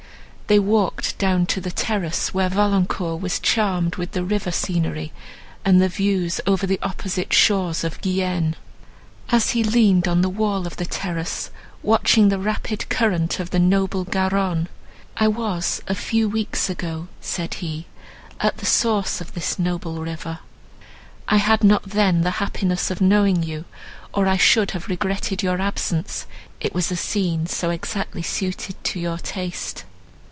They 0.47 0.59
walked 0.59 1.17
down 1.17 1.45
to 1.45 1.61
the 1.61 1.71
terrace, 1.71 2.33
where 2.33 2.49
Valancourt 2.49 3.21
was 3.21 3.39
charmed 3.39 3.95
with 3.95 4.11
the 4.11 4.25
river 4.25 4.51
scenery, 4.51 5.13
and 5.63 5.81
the 5.81 5.87
views 5.87 6.41
over 6.45 6.67
the 6.67 6.77
opposite 6.83 7.31
shores 7.31 7.85
of 7.85 8.01
Guienne. 8.01 8.57
As 9.29 9.51
he 9.51 9.63
leaned 9.63 10.09
on 10.09 10.19
the 10.21 10.27
wall 10.27 10.67
of 10.67 10.75
the 10.75 10.83
terrace, 10.85 11.51
watching 11.81 12.27
the 12.27 12.37
rapid 12.37 12.89
current 12.89 13.39
of 13.39 13.51
the 13.51 13.59
Garonne, 13.59 14.67
"I 15.15 15.29
was 15.29 15.81
a 15.87 15.95
few 15.95 16.27
weeks 16.27 16.69
ago," 16.69 17.07
said 17.21 17.53
he, 17.63 17.85
"at 18.41 18.57
the 18.57 18.65
source 18.65 19.21
of 19.21 19.33
this 19.33 19.57
noble 19.57 20.01
river; 20.01 20.39
I 21.29 21.37
had 21.37 21.63
not 21.63 21.91
then 21.91 22.23
the 22.23 22.31
happiness 22.43 22.91
of 22.91 22.99
knowing 22.99 23.41
you, 23.41 23.63
or 24.13 24.27
I 24.27 24.35
should 24.35 24.71
have 24.71 24.89
regretted 24.89 25.41
your 25.43 25.61
absence—it 25.61 26.73
was 26.73 26.91
a 26.91 26.97
scene 26.97 27.47
so 27.47 27.69
exactly 27.69 28.21
suited 28.21 28.75
to 28.83 28.99
your 28.99 29.17
taste. 29.17 29.85